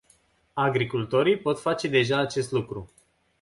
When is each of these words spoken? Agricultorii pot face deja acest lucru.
Agricultorii 0.57 1.37
pot 1.39 1.59
face 1.59 1.87
deja 1.87 2.17
acest 2.17 2.51
lucru. 2.51 2.91